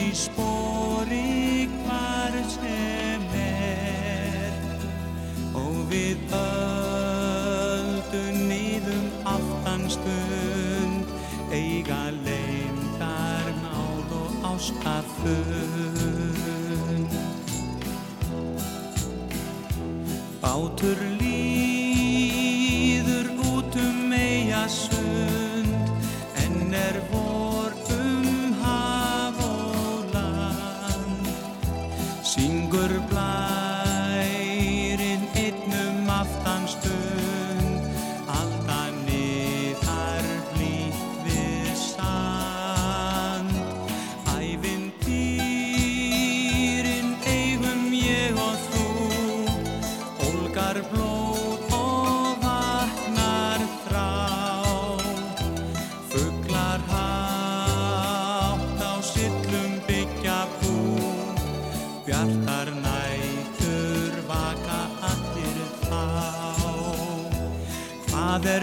í 0.00 0.10
spori 0.16 1.68
hvar 1.84 2.34
sem 2.50 3.24
er. 3.38 4.52
Og 5.54 5.76
við 5.90 6.18
öldun 6.38 8.36
nýðum 8.50 9.06
aftanstund 9.34 11.06
Eiga 11.54 12.10
leimdar 12.24 13.46
náð 13.62 14.10
og 14.18 14.32
ástafund 14.54 15.54
Bátur 20.42 21.13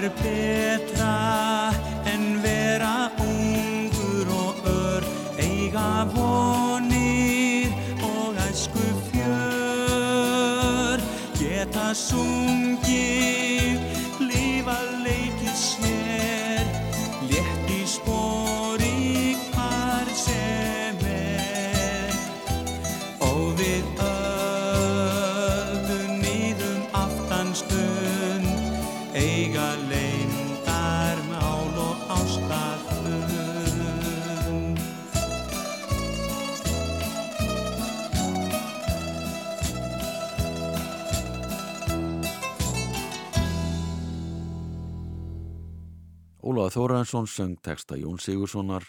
er 0.03 0.11
betra 0.23 1.73
en 2.05 2.41
vera 2.41 3.09
ungur 3.19 4.27
og 4.45 4.55
ör. 4.65 5.03
Eiga 5.37 6.05
vonir 6.13 7.69
og 8.01 8.35
æsku 8.49 8.87
fjör. 9.11 10.97
Geta 11.39 11.93
sungið, 11.93 12.60
Ólaður 46.71 46.87
Þóraðarsson 46.87 47.25
söng 47.27 47.55
texta 47.59 47.97
Jón 47.99 48.19
Sigurssonar 48.23 48.85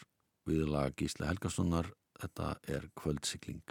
viðlag 0.47 0.93
Gísla 0.95 1.27
Helgasonar 1.27 1.89
þetta 2.15 2.51
er 2.71 2.85
kvöldsikling. 2.95 3.65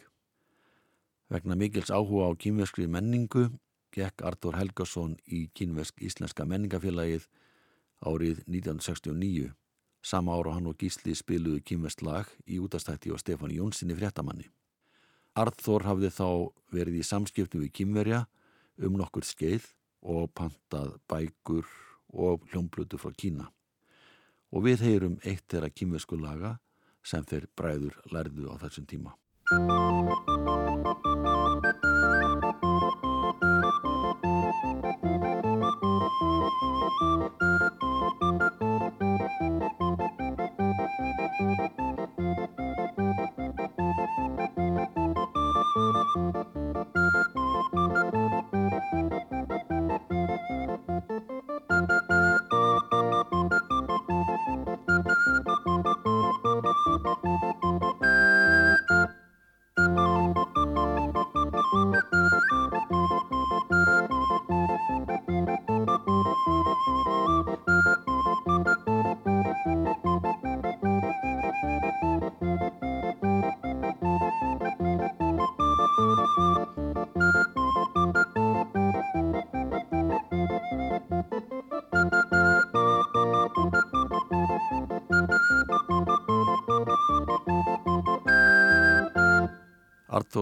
Vegna 1.32 1.56
mikils 1.56 1.88
áhuga 1.96 2.28
á 2.28 2.36
kínveskri 2.36 2.90
menningu 2.92 3.46
gekk 3.96 4.26
Artur 4.28 4.58
Helgason 4.60 5.14
í 5.32 5.46
kínvesk 5.56 6.04
íslenska 6.04 6.44
menningafélagið 6.44 7.30
árið 8.04 8.42
1969 8.50 9.54
sama 10.04 10.36
ára 10.36 10.58
hann 10.58 10.68
og 10.68 10.76
Gísli 10.76 11.16
spiluðu 11.16 11.64
kínvesk 11.64 12.04
lag 12.04 12.28
í 12.44 12.60
útastætti 12.60 13.16
og 13.16 13.24
Stefán 13.24 13.56
Jónssoni 13.56 13.96
fréttamanni. 13.96 14.50
Arþór 15.40 15.88
hafði 15.88 16.12
þá 16.12 16.52
verið 16.76 17.00
í 17.00 17.08
samskiptum 17.08 17.64
við 17.64 17.72
kínverja 17.80 18.26
um 18.76 19.00
nokkur 19.00 19.24
skeið 19.24 19.72
og 20.04 20.28
pantað 20.36 20.98
bækur 21.08 21.64
og 22.12 22.44
hljómblutu 22.52 23.00
frá 23.00 23.16
Kína 23.16 23.48
og 24.52 24.68
við 24.68 24.86
heyrum 24.88 25.18
eitt 25.24 25.48
þeirra 25.52 25.72
kýmversku 25.72 26.20
laga 26.20 26.58
sem 27.04 27.26
þeir 27.26 27.48
bræður 27.58 27.98
lærðu 28.14 28.52
á 28.52 28.56
þessum 28.62 28.86
tíma. 28.92 29.18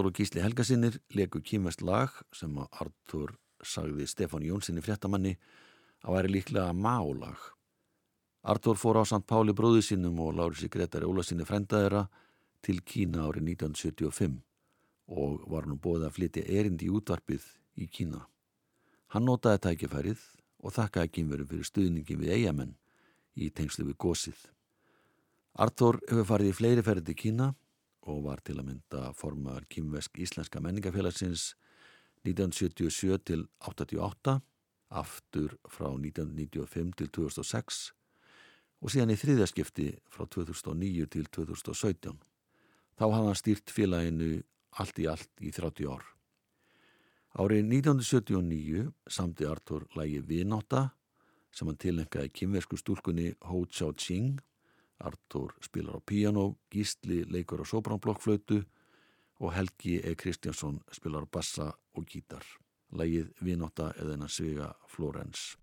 Artur 0.00 0.14
og 0.14 0.16
Gísli 0.16 0.40
Helgasinnir 0.40 0.94
leku 1.12 1.42
kýmest 1.44 1.82
lag 1.84 2.08
sem 2.32 2.54
að 2.56 2.76
Artur 2.80 3.34
sagði 3.60 4.06
Stefán 4.08 4.46
Jónssoni 4.46 4.80
fréttamanni 4.80 5.34
að 6.00 6.14
væri 6.14 6.30
líklega 6.32 6.72
málag. 6.72 7.36
Artur 8.40 8.80
fór 8.80 8.96
á 8.96 9.04
St. 9.04 9.20
Páli 9.28 9.52
bróði 9.52 9.82
sínum 9.84 10.16
og 10.24 10.32
Lárusi 10.38 10.70
Gretari 10.72 11.04
Ólasinni 11.04 11.44
frændaðira 11.44 12.06
til 12.64 12.80
Kína 12.80 13.26
árið 13.28 13.50
1975 13.60 14.40
og 15.20 15.44
var 15.52 15.68
nú 15.68 15.76
bóðið 15.76 16.08
að 16.08 16.16
flytja 16.16 16.48
erindi 16.48 16.88
í 16.88 16.96
útvarpið 16.96 17.44
í 17.76 17.92
Kína. 17.92 18.24
Hann 19.12 19.28
notaði 19.28 19.66
tækifærið 19.68 20.24
og 20.64 20.78
þakkaði 20.80 21.12
kynverum 21.18 21.52
fyrir 21.52 21.68
stuðningin 21.68 22.24
við 22.24 22.38
eigamenn 22.38 22.72
í 23.36 23.52
tengslu 23.52 23.84
við 23.90 24.00
gósið. 24.00 24.40
Arthur 25.60 26.00
hefur 26.08 26.30
farið 26.32 26.54
í 26.54 26.56
fleiri 26.56 26.88
ferði 26.88 27.10
til 27.12 27.20
Kína 27.26 27.54
og 28.08 28.24
var 28.24 28.40
til 28.44 28.58
að 28.60 28.70
mynda 28.70 29.10
formar 29.16 29.66
kýmvesk 29.68 30.20
Íslenska 30.22 30.62
menningafélagsins 30.64 31.54
1977 32.24 33.18
til 33.28 33.46
88, 33.60 34.40
aftur 34.90 35.56
frá 35.70 35.88
1995 35.92 36.94
til 36.98 37.10
2006 37.14 37.80
og 38.80 38.92
síðan 38.92 39.12
í 39.12 39.18
þriðjaskipti 39.20 39.88
frá 40.10 40.24
2009 40.26 41.06
til 41.12 41.26
2017. 41.28 42.16
Þá 42.96 43.04
hafði 43.04 43.26
hann 43.28 43.38
stýrt 43.38 43.72
félaginu 43.72 44.30
allt 44.80 45.00
í 45.00 45.06
allt 45.10 45.44
í 45.44 45.52
30 45.52 45.90
ár. 45.92 46.04
Árið 47.40 47.68
1979 47.68 48.88
samti 49.06 49.46
Artur 49.46 49.86
lægi 49.94 50.22
Vináta 50.26 50.88
sem 51.54 51.68
hann 51.68 51.78
tilengaði 51.78 52.32
kynversku 52.34 52.78
stúlkunni 52.80 53.34
Ho 53.50 53.64
Chao 53.70 53.92
Ching. 53.92 54.40
Artur 55.00 55.54
spilar 55.64 55.96
á 55.96 56.00
piano, 56.04 56.58
Gísli 56.70 57.24
leikur 57.24 57.62
á 57.62 57.66
sopranblokkflötu 57.66 58.60
og 59.40 59.54
Helgi 59.56 60.00
E. 60.04 60.14
Kristjánsson 60.14 60.80
spilar 60.92 61.24
á 61.24 61.28
bassa 61.32 61.72
og 61.96 62.04
gítar. 62.06 62.44
Lægið 62.92 63.32
Vináta 63.40 63.92
eða 63.96 64.16
hennar 64.16 64.32
svega 64.32 64.72
Flórens. 64.88 65.56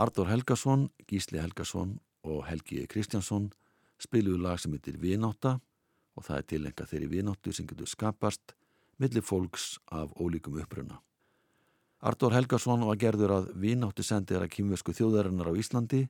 Artur 0.00 0.30
Helgason, 0.30 0.88
Gísli 1.04 1.36
Helgason 1.36 1.98
og 2.24 2.46
Helgi 2.48 2.86
Kristjánsson 2.88 3.50
spiluðu 4.00 4.38
lag 4.40 4.56
sem 4.60 4.72
heitir 4.72 4.96
Vináta 4.96 5.58
og 6.16 6.24
það 6.24 6.38
er 6.38 6.46
tilenga 6.52 6.86
þeirri 6.88 7.08
vináttu 7.10 7.52
sem 7.52 7.66
getur 7.68 7.88
skapast 7.90 8.54
millir 8.96 9.20
fólks 9.20 9.74
af 9.92 10.14
ólíkum 10.16 10.56
uppruna. 10.62 11.02
Artur 12.00 12.32
Helgason 12.32 12.86
var 12.88 12.96
gerður 12.96 13.34
að 13.34 13.50
vináttu 13.60 14.06
sendir 14.06 14.40
að 14.40 14.54
kýmversku 14.54 14.94
þjóðarinnar 14.96 15.50
á 15.52 15.58
Íslandi 15.60 16.06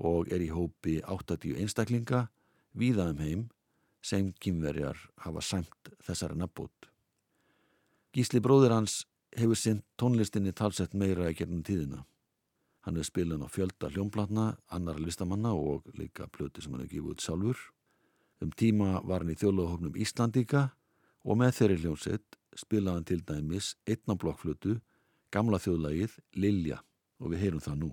og 0.00 0.32
er 0.32 0.40
í 0.40 0.48
hópi 0.48 1.02
80 1.04 1.60
einstaklinga 1.60 2.22
víðaðum 2.72 3.20
heim 3.20 3.42
sem 4.00 4.30
kýmverjar 4.40 4.96
hafa 5.26 5.44
sæmt 5.44 5.92
þessari 6.00 6.40
nafnbót. 6.40 6.88
Gísli 8.16 8.40
bróðir 8.40 8.72
hans 8.72 9.02
hefur 9.36 9.60
sinn 9.60 9.84
tónlistinni 10.00 10.56
talsett 10.56 10.96
meira 10.96 11.28
í 11.28 11.36
gernum 11.36 11.60
tíðina. 11.60 12.06
Hann 12.82 12.98
hefur 12.98 13.10
spilað 13.10 13.46
á 13.46 13.48
fjölda 13.48 13.90
hljómplatna, 13.92 14.46
annara 14.74 14.98
listamanna 14.98 15.54
og 15.54 15.86
líka 15.98 16.26
plöti 16.26 16.62
sem 16.62 16.74
hann 16.74 16.82
hefur 16.82 17.12
út 17.14 17.22
sjálfur. 17.22 17.58
Um 18.42 18.50
tíma 18.50 19.00
var 19.06 19.22
hann 19.22 19.30
í 19.30 19.38
þjóðlögahofnum 19.38 19.98
Íslandíka 20.02 20.64
og 21.22 21.38
með 21.38 21.56
þeirri 21.60 21.80
hljómsett 21.84 22.38
spilaði 22.58 22.98
hann 22.98 23.08
til 23.08 23.22
dæmis 23.22 23.74
einna 23.86 24.18
blokkflötu, 24.18 24.80
gamla 25.30 25.62
þjóðlagið 25.62 26.18
Lilja 26.34 26.82
og 27.22 27.30
við 27.32 27.46
heyrum 27.46 27.62
það 27.62 27.78
nú. 27.84 27.92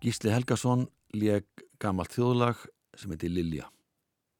Gísli 0.00 0.30
Helgason 0.32 0.86
leg 1.12 1.44
gamalt 1.76 2.14
þjóðlag 2.14 2.62
sem 2.96 3.10
heiti 3.12 3.28
Lilja. 3.28 3.66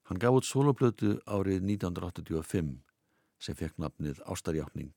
Hann 0.09 0.17
gaf 0.17 0.39
út 0.39 0.47
soloplötu 0.47 1.19
árið 1.29 1.67
1985 1.67 2.71
sem 3.37 3.59
fekk 3.59 3.77
nafnið 3.83 4.23
Ástarjákning 4.25 4.89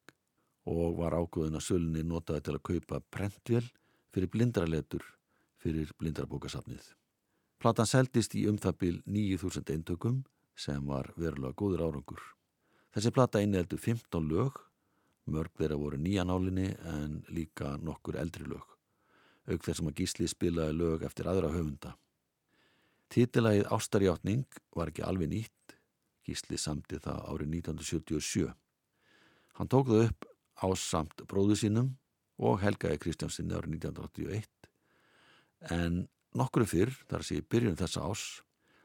og 0.73 0.97
var 1.03 1.19
ágóðin 1.21 1.61
að 1.61 1.67
sölunni 1.67 2.07
notaði 2.09 2.47
til 2.47 2.57
að 2.57 2.65
kaupa 2.71 3.03
prentvél 3.13 3.69
fyrir 4.17 4.33
blindraletur 4.33 5.05
fyrir 5.61 5.93
blindrabókasafnið. 6.01 6.95
Platan 7.61 7.91
seldist 7.91 8.33
í 8.33 8.47
umþabil 8.49 9.03
9000 9.05 9.69
eintökum 9.77 10.23
sem 10.57 10.81
var 10.89 11.13
verulega 11.21 11.53
góður 11.61 11.91
árangur. 11.91 12.25
Þessi 12.97 13.13
plata 13.13 13.45
inneldu 13.45 13.77
15 13.77 14.33
lög, 14.33 14.57
mörg 15.29 15.53
þeirra 15.61 15.77
voru 15.77 16.01
nýjanálinni 16.01 16.71
en 16.89 17.21
líka 17.29 17.77
nokkur 17.85 18.17
eldri 18.17 18.49
lög 18.49 18.74
auk 19.51 19.65
þessum 19.67 19.91
að 19.91 20.01
Gísli 20.01 20.29
spilaði 20.31 20.77
lög 20.79 21.05
eftir 21.07 21.29
aðra 21.29 21.53
höfunda. 21.53 21.95
Títilagið 23.13 23.69
Ástarjáttning 23.75 24.61
var 24.75 24.91
ekki 24.91 25.05
alveg 25.07 25.31
nýtt, 25.31 25.77
Gísli 26.25 26.57
samti 26.59 26.99
það 27.05 27.21
árið 27.29 27.51
1977. 27.61 28.49
Hann 29.59 29.71
tók 29.71 29.91
það 29.91 30.07
upp 30.09 30.27
á 30.65 30.69
samt 30.79 31.27
bróðu 31.29 31.59
sínum 31.61 31.93
og 32.41 32.63
Helgaði 32.65 33.03
Kristjánsinni 33.03 33.55
árið 33.55 33.77
1981, 33.77 34.49
en 35.75 36.01
nokkru 36.35 36.67
fyrr, 36.67 36.95
þar 37.11 37.27
sé 37.27 37.43
byrjun 37.45 37.79
þessa 37.79 38.09
ás, 38.09 38.25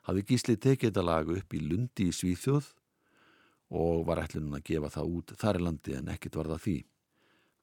hafði 0.05 0.25
Gísli 0.29 0.57
tekið 0.59 0.91
þetta 0.91 1.05
lag 1.05 1.31
upp 1.33 1.55
í 1.55 1.63
Lundi 1.63 2.09
í 2.09 2.13
Svíþjóð 2.15 2.69
og 3.79 4.05
var 4.07 4.23
ætlunum 4.23 4.57
að 4.57 4.65
gefa 4.69 4.91
það 4.93 5.11
út 5.17 5.33
þar 5.37 5.59
í 5.59 5.65
landi 5.65 5.97
en 5.97 6.13
ekkit 6.13 6.37
var 6.39 6.49
það 6.53 6.63
því. 6.65 6.77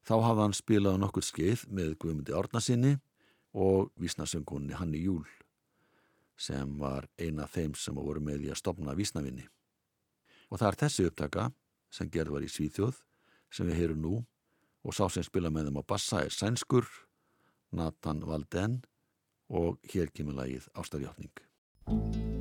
Þá 0.07 0.15
hafði 0.23 0.45
hann 0.45 0.55
spilað 0.55 1.01
nokkur 1.03 1.25
skeið 1.27 1.65
með 1.75 1.97
Guðmundi 1.99 2.35
Árnasinni 2.39 2.93
og 3.59 3.91
vísnasöngunni 3.99 4.77
Hanni 4.79 5.01
Júl 5.03 5.25
sem 6.39 6.77
var 6.79 7.09
eina 7.19 7.49
þeim 7.51 7.75
sem 7.75 7.97
voru 7.97 8.21
með 8.23 8.45
í 8.47 8.53
að 8.53 8.61
stopna 8.61 8.95
vísnavinni. 8.95 9.49
Og 10.53 10.61
það 10.61 10.69
er 10.69 10.79
þessi 10.85 11.09
upptaka 11.09 11.49
sem 11.91 12.11
gerð 12.13 12.37
var 12.37 12.47
í 12.47 12.53
Svíþjóð 12.53 13.01
sem 13.51 13.67
við 13.67 13.81
heyrum 13.81 14.05
nú 14.05 14.15
og 14.87 14.95
sá 14.95 15.09
sem 15.11 15.27
spila 15.27 15.51
með 15.51 15.71
þeim 15.71 15.83
á 15.83 15.89
bassa 15.91 16.23
er 16.23 16.31
Sænskur, 16.31 16.87
Nathan 17.75 18.23
Valden 18.29 18.83
og 19.51 19.81
hér 19.91 20.13
kemur 20.15 20.39
lagið 20.39 20.71
Ástarjáttning. 20.77 22.36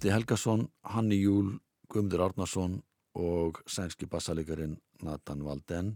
Gísli 0.00 0.14
Helgason, 0.14 0.62
Hanni 0.80 1.18
Júl, 1.20 1.58
Guðmundur 1.92 2.22
Árnason 2.24 2.78
og 3.20 3.58
sænski 3.68 4.06
bassalegarin 4.08 4.78
Nathan 5.04 5.42
Valden 5.44 5.90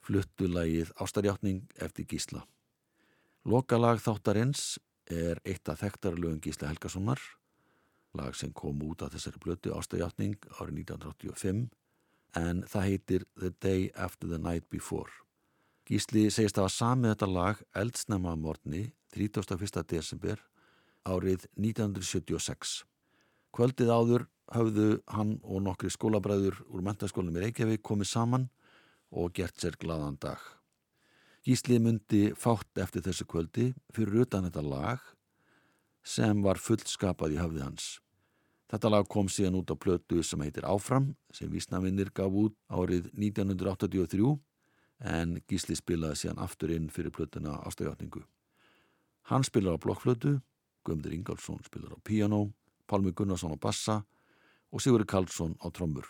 fluttu 0.00 0.46
lagið 0.48 0.94
Ástarjáttning 0.96 1.58
eftir 1.76 2.06
Gísla. 2.08 2.40
Lokalag 3.44 4.00
þáttarins 4.00 4.78
er 5.12 5.42
eitt 5.44 5.68
af 5.68 5.82
þekktarlögun 5.82 6.40
Gísla 6.40 6.70
Helgasonar, 6.70 7.20
lag 8.16 8.32
sem 8.32 8.54
kom 8.56 8.80
út 8.80 9.04
af 9.04 9.12
þessari 9.12 9.44
blötu 9.44 9.76
Ástarjáttning 9.76 10.40
árið 10.56 10.80
1985 10.86 11.68
en 12.40 12.64
það 12.64 12.88
heitir 12.88 13.28
The 13.36 13.52
Day 13.60 13.92
After 13.92 14.32
the 14.32 14.40
Night 14.40 14.70
Before. 14.72 15.12
Gísli 15.84 16.30
segist 16.30 16.56
að 16.56 16.72
samið 16.78 17.12
þetta 17.12 17.30
lag 17.34 17.62
eldsnæma 17.76 18.32
að 18.32 18.42
morgni 18.48 18.82
31. 19.12 19.84
desember 19.92 20.40
árið 21.04 21.44
1976. 21.60 22.86
Kvöldið 23.54 23.90
áður 23.94 24.26
hafðu 24.50 24.88
hann 25.14 25.36
og 25.46 25.62
nokkri 25.62 25.90
skólabræður 25.92 26.56
úr 26.74 26.82
mentaskólinum 26.82 27.36
í 27.38 27.44
Reykjavík 27.44 27.84
komið 27.86 28.08
saman 28.10 28.48
og 29.14 29.30
gert 29.36 29.60
sér 29.62 29.76
gladan 29.78 30.16
dag. 30.18 30.40
Gísli 31.46 31.78
myndi 31.78 32.32
fátt 32.34 32.80
eftir 32.82 33.04
þessu 33.04 33.26
kvöldi 33.30 33.68
fyrir 33.94 34.24
utan 34.24 34.48
þetta 34.48 34.64
lag 34.64 35.04
sem 36.02 36.42
var 36.42 36.58
fullskapað 36.58 37.36
í 37.36 37.38
hafði 37.38 37.62
hans. 37.62 37.86
Þetta 38.72 38.90
lag 38.90 39.06
kom 39.12 39.30
síðan 39.30 39.60
út 39.60 39.70
á 39.70 39.76
plötu 39.78 40.24
sem 40.26 40.42
heitir 40.42 40.66
Áfram 40.66 41.12
sem 41.30 41.52
vísnavinnir 41.52 42.10
gaf 42.16 42.34
út 42.34 42.56
árið 42.66 43.06
1983 43.12 44.34
en 45.14 45.38
Gísli 45.46 45.78
spilaði 45.78 46.24
síðan 46.24 46.42
aftur 46.42 46.74
inn 46.74 46.90
fyrir 46.90 47.14
plötuna 47.14 47.60
Ástæðjátningu. 47.68 48.24
Hann 49.30 49.46
spilar 49.46 49.78
á 49.78 49.84
blokkflötu, 49.84 50.40
Guðmundur 50.82 51.14
Ingálsson 51.14 51.62
spilar 51.64 51.94
á 51.94 51.98
piano, 52.02 52.48
Pálmi 52.90 53.14
Gunnarsson 53.16 53.54
á 53.54 53.58
bassa 53.60 54.00
og 54.72 54.82
Sigurður 54.82 55.10
Karlsson 55.14 55.56
á 55.62 55.66
trommur 55.70 56.06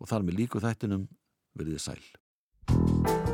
og 0.00 0.10
þar 0.10 0.26
með 0.26 0.42
líku 0.42 0.62
þættinum 0.62 1.08
verðið 1.56 1.82
sæl. 1.86 3.25